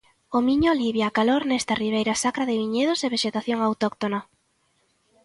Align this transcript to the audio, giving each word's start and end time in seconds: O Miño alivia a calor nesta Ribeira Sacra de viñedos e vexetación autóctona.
O 0.37 0.39
Miño 0.47 0.69
alivia 0.71 1.05
a 1.07 1.15
calor 1.17 1.41
nesta 1.45 1.79
Ribeira 1.83 2.13
Sacra 2.23 2.47
de 2.49 2.55
viñedos 2.61 2.99
e 3.05 3.11
vexetación 3.15 3.59
autóctona. 3.67 4.19